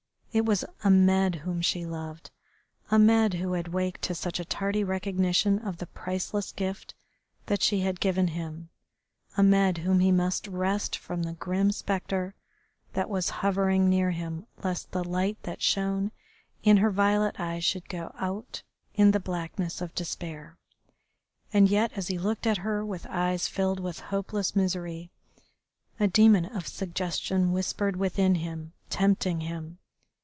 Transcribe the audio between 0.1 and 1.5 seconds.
It was Ahmed